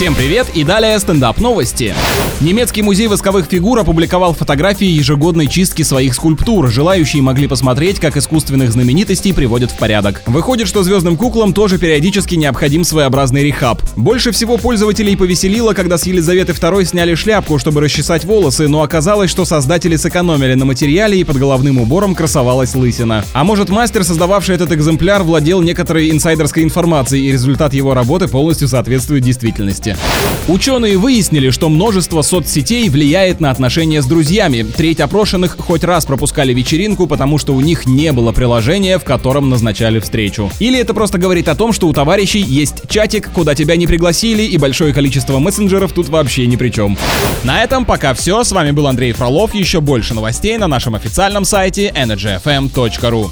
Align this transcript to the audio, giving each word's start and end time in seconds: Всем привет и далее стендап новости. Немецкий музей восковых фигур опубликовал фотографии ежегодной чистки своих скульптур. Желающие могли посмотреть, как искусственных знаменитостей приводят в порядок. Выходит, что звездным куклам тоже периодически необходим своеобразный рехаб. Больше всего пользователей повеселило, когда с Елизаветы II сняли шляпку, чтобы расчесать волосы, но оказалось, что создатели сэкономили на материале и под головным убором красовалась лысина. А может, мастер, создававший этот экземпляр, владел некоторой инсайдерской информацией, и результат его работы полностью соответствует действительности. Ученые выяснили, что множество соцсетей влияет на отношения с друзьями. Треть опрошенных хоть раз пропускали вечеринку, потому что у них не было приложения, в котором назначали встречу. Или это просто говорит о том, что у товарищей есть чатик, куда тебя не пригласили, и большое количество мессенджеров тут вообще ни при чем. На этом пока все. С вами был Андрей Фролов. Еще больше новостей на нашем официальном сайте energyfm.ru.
Всем 0.00 0.14
привет 0.14 0.46
и 0.54 0.64
далее 0.64 0.98
стендап 0.98 1.40
новости. 1.40 1.94
Немецкий 2.40 2.80
музей 2.80 3.06
восковых 3.06 3.44
фигур 3.44 3.78
опубликовал 3.80 4.32
фотографии 4.32 4.86
ежегодной 4.86 5.46
чистки 5.46 5.82
своих 5.82 6.14
скульптур. 6.14 6.70
Желающие 6.70 7.20
могли 7.20 7.46
посмотреть, 7.46 8.00
как 8.00 8.16
искусственных 8.16 8.72
знаменитостей 8.72 9.34
приводят 9.34 9.70
в 9.70 9.76
порядок. 9.76 10.22
Выходит, 10.24 10.68
что 10.68 10.82
звездным 10.82 11.18
куклам 11.18 11.52
тоже 11.52 11.76
периодически 11.76 12.36
необходим 12.36 12.82
своеобразный 12.82 13.44
рехаб. 13.44 13.82
Больше 13.94 14.32
всего 14.32 14.56
пользователей 14.56 15.18
повеселило, 15.18 15.74
когда 15.74 15.98
с 15.98 16.06
Елизаветы 16.06 16.52
II 16.52 16.82
сняли 16.86 17.14
шляпку, 17.14 17.58
чтобы 17.58 17.82
расчесать 17.82 18.24
волосы, 18.24 18.68
но 18.68 18.82
оказалось, 18.82 19.30
что 19.30 19.44
создатели 19.44 19.96
сэкономили 19.96 20.54
на 20.54 20.64
материале 20.64 21.20
и 21.20 21.24
под 21.24 21.36
головным 21.36 21.76
убором 21.78 22.14
красовалась 22.14 22.74
лысина. 22.74 23.22
А 23.34 23.44
может, 23.44 23.68
мастер, 23.68 24.02
создававший 24.02 24.54
этот 24.54 24.72
экземпляр, 24.72 25.24
владел 25.24 25.60
некоторой 25.60 26.10
инсайдерской 26.10 26.62
информацией, 26.62 27.28
и 27.28 27.32
результат 27.32 27.74
его 27.74 27.92
работы 27.92 28.28
полностью 28.28 28.66
соответствует 28.66 29.24
действительности. 29.24 29.89
Ученые 30.48 30.98
выяснили, 30.98 31.50
что 31.50 31.68
множество 31.68 32.22
соцсетей 32.22 32.88
влияет 32.88 33.40
на 33.40 33.50
отношения 33.50 34.02
с 34.02 34.06
друзьями. 34.06 34.62
Треть 34.62 35.00
опрошенных 35.00 35.56
хоть 35.58 35.84
раз 35.84 36.06
пропускали 36.06 36.52
вечеринку, 36.52 37.06
потому 37.06 37.38
что 37.38 37.54
у 37.54 37.60
них 37.60 37.86
не 37.86 38.12
было 38.12 38.32
приложения, 38.32 38.98
в 38.98 39.04
котором 39.04 39.50
назначали 39.50 40.00
встречу. 40.00 40.50
Или 40.58 40.78
это 40.78 40.94
просто 40.94 41.18
говорит 41.18 41.48
о 41.48 41.54
том, 41.54 41.72
что 41.72 41.88
у 41.88 41.92
товарищей 41.92 42.40
есть 42.40 42.88
чатик, 42.88 43.30
куда 43.32 43.54
тебя 43.54 43.76
не 43.76 43.86
пригласили, 43.86 44.42
и 44.42 44.58
большое 44.58 44.92
количество 44.92 45.38
мессенджеров 45.38 45.92
тут 45.92 46.08
вообще 46.08 46.46
ни 46.46 46.56
при 46.56 46.70
чем. 46.70 46.98
На 47.44 47.62
этом 47.62 47.84
пока 47.84 48.14
все. 48.14 48.42
С 48.44 48.52
вами 48.52 48.70
был 48.70 48.86
Андрей 48.86 49.12
Фролов. 49.12 49.54
Еще 49.54 49.80
больше 49.80 50.14
новостей 50.14 50.58
на 50.58 50.66
нашем 50.66 50.94
официальном 50.94 51.44
сайте 51.44 51.92
energyfm.ru. 51.94 53.30